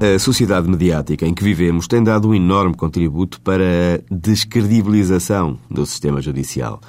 A 0.00 0.18
sociedade 0.18 0.68
mediática 0.68 1.24
em 1.24 1.32
que 1.32 1.44
vivemos 1.44 1.86
tem 1.86 2.02
dado 2.02 2.28
um 2.28 2.34
enorme 2.34 2.74
contributo 2.74 3.40
para 3.40 3.62
a 3.64 4.14
descredibilização 4.14 5.56
do 5.70 5.86
sistema 5.86 6.20
judicial. 6.20 6.80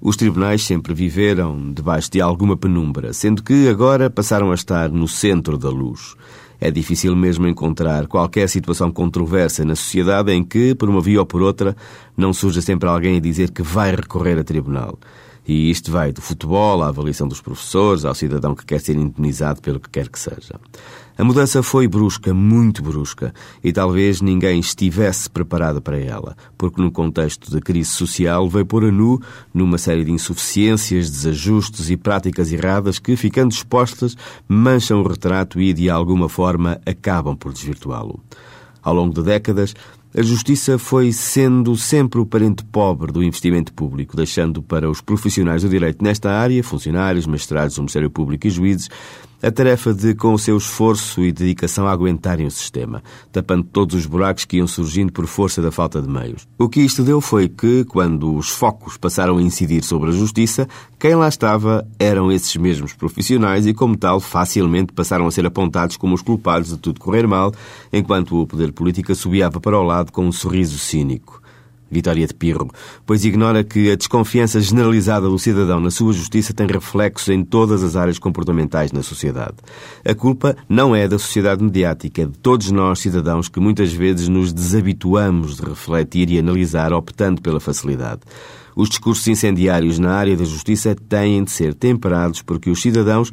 Os 0.00 0.16
tribunais 0.16 0.62
sempre 0.62 0.92
viveram 0.92 1.72
debaixo 1.72 2.10
de 2.10 2.20
alguma 2.20 2.56
penumbra, 2.56 3.12
sendo 3.12 3.42
que 3.42 3.68
agora 3.68 4.10
passaram 4.10 4.50
a 4.50 4.54
estar 4.54 4.90
no 4.90 5.08
centro 5.08 5.56
da 5.56 5.70
luz. 5.70 6.14
É 6.60 6.70
difícil 6.70 7.16
mesmo 7.16 7.48
encontrar 7.48 8.06
qualquer 8.06 8.48
situação 8.48 8.92
controversa 8.92 9.64
na 9.64 9.74
sociedade 9.74 10.30
em 10.30 10.44
que, 10.44 10.74
por 10.74 10.88
uma 10.88 11.00
via 11.00 11.20
ou 11.20 11.26
por 11.26 11.42
outra, 11.42 11.74
não 12.16 12.32
surja 12.32 12.60
sempre 12.60 12.88
alguém 12.88 13.16
a 13.16 13.20
dizer 13.20 13.50
que 13.50 13.62
vai 13.62 13.96
recorrer 13.96 14.38
a 14.38 14.44
tribunal. 14.44 14.98
E 15.46 15.70
isto 15.70 15.90
vai 15.90 16.12
do 16.12 16.20
futebol 16.20 16.82
à 16.82 16.88
avaliação 16.88 17.26
dos 17.26 17.40
professores, 17.40 18.04
ao 18.04 18.14
cidadão 18.14 18.54
que 18.54 18.64
quer 18.64 18.80
ser 18.80 18.96
indenizado 18.96 19.60
pelo 19.60 19.80
que 19.80 19.90
quer 19.90 20.08
que 20.08 20.18
seja. 20.18 20.60
A 21.18 21.24
mudança 21.24 21.62
foi 21.62 21.86
brusca, 21.86 22.32
muito 22.32 22.82
brusca, 22.82 23.34
e 23.62 23.72
talvez 23.72 24.22
ninguém 24.22 24.60
estivesse 24.60 25.28
preparado 25.28 25.82
para 25.82 25.98
ela, 25.98 26.36
porque 26.56 26.80
no 26.80 26.90
contexto 26.90 27.50
da 27.50 27.60
crise 27.60 27.90
social 27.90 28.48
veio 28.48 28.64
pôr 28.64 28.84
a 28.84 28.90
nu 28.90 29.20
numa 29.52 29.78
série 29.78 30.04
de 30.04 30.12
insuficiências, 30.12 31.10
desajustes 31.10 31.90
e 31.90 31.96
práticas 31.96 32.50
erradas 32.50 32.98
que, 32.98 33.14
ficando 33.14 33.52
expostas, 33.52 34.16
mancham 34.48 35.02
o 35.02 35.06
retrato 35.06 35.60
e, 35.60 35.72
de 35.72 35.90
alguma 35.90 36.28
forma, 36.28 36.80
acabam 36.86 37.36
por 37.36 37.52
desvirtuá-lo. 37.52 38.18
Ao 38.82 38.94
longo 38.94 39.14
de 39.14 39.22
décadas, 39.22 39.74
a 40.14 40.20
justiça 40.20 40.78
foi 40.78 41.10
sendo 41.10 41.74
sempre 41.74 42.20
o 42.20 42.26
parente 42.26 42.62
pobre 42.64 43.10
do 43.10 43.22
investimento 43.22 43.72
público, 43.72 44.14
deixando 44.14 44.62
para 44.62 44.90
os 44.90 45.00
profissionais 45.00 45.62
do 45.62 45.70
direito 45.70 46.04
nesta 46.04 46.30
área, 46.30 46.62
funcionários, 46.62 47.26
magistrados 47.26 47.76
do 47.76 47.82
Ministério 47.82 48.10
Público 48.10 48.46
e 48.46 48.50
juízes, 48.50 48.90
a 49.42 49.50
tarefa 49.50 49.92
de, 49.92 50.14
com 50.14 50.32
o 50.32 50.38
seu 50.38 50.56
esforço 50.56 51.22
e 51.22 51.32
dedicação, 51.32 51.88
aguentarem 51.88 52.46
o 52.46 52.50
sistema, 52.50 53.02
tapando 53.32 53.64
todos 53.64 53.96
os 53.96 54.06
buracos 54.06 54.44
que 54.44 54.58
iam 54.58 54.68
surgindo 54.68 55.12
por 55.12 55.26
força 55.26 55.60
da 55.60 55.72
falta 55.72 56.00
de 56.00 56.08
meios. 56.08 56.46
O 56.56 56.68
que 56.68 56.80
isto 56.80 57.02
deu 57.02 57.20
foi 57.20 57.48
que, 57.48 57.84
quando 57.84 58.34
os 58.36 58.50
focos 58.50 58.96
passaram 58.96 59.38
a 59.38 59.42
incidir 59.42 59.82
sobre 59.82 60.10
a 60.10 60.12
justiça, 60.12 60.68
quem 60.98 61.16
lá 61.16 61.28
estava 61.28 61.84
eram 61.98 62.30
esses 62.30 62.54
mesmos 62.56 62.92
profissionais 62.92 63.66
e, 63.66 63.74
como 63.74 63.96
tal, 63.96 64.20
facilmente 64.20 64.92
passaram 64.92 65.26
a 65.26 65.30
ser 65.32 65.44
apontados 65.44 65.96
como 65.96 66.14
os 66.14 66.22
culpados 66.22 66.68
de 66.68 66.78
tudo 66.78 67.00
correr 67.00 67.26
mal, 67.26 67.52
enquanto 67.92 68.40
o 68.40 68.46
poder 68.46 68.72
político 68.72 69.10
assobiava 69.10 69.60
para 69.60 69.78
o 69.78 69.82
lado 69.82 70.12
com 70.12 70.24
um 70.24 70.32
sorriso 70.32 70.78
cínico. 70.78 71.41
Vitória 71.92 72.26
de 72.26 72.32
Pirro, 72.32 72.70
pois 73.04 73.24
ignora 73.24 73.62
que 73.62 73.90
a 73.90 73.96
desconfiança 73.96 74.60
generalizada 74.60 75.28
do 75.28 75.38
cidadão 75.38 75.78
na 75.78 75.90
sua 75.90 76.12
justiça 76.12 76.54
tem 76.54 76.66
reflexos 76.66 77.28
em 77.28 77.44
todas 77.44 77.82
as 77.82 77.94
áreas 77.94 78.18
comportamentais 78.18 78.90
na 78.92 79.02
sociedade. 79.02 79.56
A 80.04 80.14
culpa 80.14 80.56
não 80.68 80.96
é 80.96 81.06
da 81.06 81.18
sociedade 81.18 81.62
mediática, 81.62 82.22
é 82.22 82.26
de 82.26 82.38
todos 82.38 82.70
nós, 82.70 83.00
cidadãos, 83.00 83.48
que 83.48 83.60
muitas 83.60 83.92
vezes 83.92 84.26
nos 84.28 84.52
desabituamos 84.52 85.56
de 85.56 85.62
refletir 85.62 86.30
e 86.30 86.38
analisar, 86.38 86.92
optando 86.94 87.42
pela 87.42 87.60
facilidade. 87.60 88.22
Os 88.74 88.88
discursos 88.88 89.28
incendiários 89.28 89.98
na 89.98 90.14
área 90.14 90.36
da 90.36 90.44
justiça 90.44 90.94
têm 90.94 91.44
de 91.44 91.50
ser 91.50 91.74
temperados 91.74 92.40
porque 92.40 92.70
os 92.70 92.80
cidadãos 92.80 93.30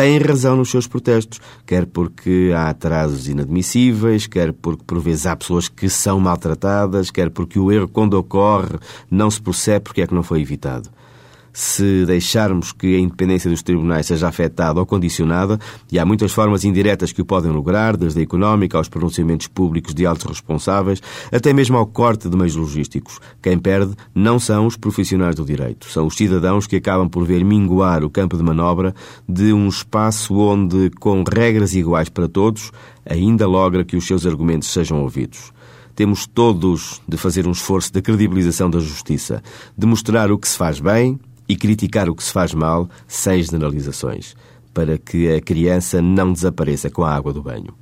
têm 0.00 0.16
razão 0.16 0.56
nos 0.56 0.70
seus 0.70 0.86
protestos, 0.86 1.42
quer 1.66 1.84
porque 1.84 2.52
há 2.56 2.70
atrasos 2.70 3.28
inadmissíveis, 3.28 4.26
quer 4.26 4.50
porque 4.50 4.82
por 4.86 4.98
vezes 4.98 5.26
há 5.26 5.36
pessoas 5.36 5.68
que 5.68 5.90
são 5.90 6.18
maltratadas, 6.18 7.10
quer 7.10 7.28
porque 7.28 7.58
o 7.58 7.70
erro, 7.70 7.86
quando 7.86 8.14
ocorre, 8.14 8.78
não 9.10 9.30
se 9.30 9.42
percebe 9.42 9.80
porque 9.80 10.00
é 10.00 10.06
que 10.06 10.14
não 10.14 10.22
foi 10.22 10.40
evitado 10.40 10.88
se 11.52 12.04
deixarmos 12.06 12.72
que 12.72 12.96
a 12.96 12.98
independência 12.98 13.50
dos 13.50 13.62
tribunais 13.62 14.06
seja 14.06 14.28
afetada 14.28 14.80
ou 14.80 14.86
condicionada, 14.86 15.58
e 15.90 15.98
há 15.98 16.06
muitas 16.06 16.32
formas 16.32 16.64
indiretas 16.64 17.12
que 17.12 17.22
o 17.22 17.24
podem 17.24 17.50
lograr, 17.50 17.96
desde 17.96 18.20
a 18.20 18.22
económica 18.22 18.78
aos 18.78 18.88
pronunciamentos 18.88 19.46
públicos 19.46 19.94
de 19.94 20.06
altos 20.06 20.26
responsáveis, 20.26 21.02
até 21.32 21.52
mesmo 21.52 21.76
ao 21.76 21.86
corte 21.86 22.28
de 22.28 22.36
meios 22.36 22.54
logísticos. 22.54 23.18
Quem 23.42 23.58
perde 23.58 23.94
não 24.14 24.38
são 24.38 24.66
os 24.66 24.76
profissionais 24.76 25.34
do 25.34 25.44
direito, 25.44 25.90
são 25.90 26.06
os 26.06 26.16
cidadãos 26.16 26.66
que 26.66 26.76
acabam 26.76 27.08
por 27.08 27.24
ver 27.24 27.44
minguar 27.44 28.04
o 28.04 28.10
campo 28.10 28.36
de 28.36 28.42
manobra 28.42 28.94
de 29.28 29.52
um 29.52 29.68
espaço 29.68 30.34
onde, 30.36 30.90
com 31.00 31.24
regras 31.24 31.74
iguais 31.74 32.08
para 32.08 32.28
todos, 32.28 32.72
ainda 33.04 33.46
logra 33.46 33.84
que 33.84 33.96
os 33.96 34.06
seus 34.06 34.26
argumentos 34.26 34.72
sejam 34.72 35.02
ouvidos 35.02 35.52
temos 36.00 36.26
todos 36.26 37.02
de 37.06 37.18
fazer 37.18 37.46
um 37.46 37.50
esforço 37.50 37.92
de 37.92 38.00
credibilização 38.00 38.70
da 38.70 38.80
justiça, 38.80 39.42
de 39.76 39.86
mostrar 39.86 40.32
o 40.32 40.38
que 40.38 40.48
se 40.48 40.56
faz 40.56 40.80
bem 40.80 41.20
e 41.50 41.56
criticar 41.56 42.08
o 42.08 42.14
que 42.14 42.22
se 42.22 42.32
faz 42.32 42.54
mal 42.54 42.88
sem 43.08 43.42
generalizações, 43.42 44.36
para 44.72 44.96
que 44.96 45.34
a 45.34 45.40
criança 45.40 46.00
não 46.00 46.32
desapareça 46.32 46.88
com 46.88 47.02
a 47.02 47.12
água 47.12 47.32
do 47.32 47.42
banho. 47.42 47.74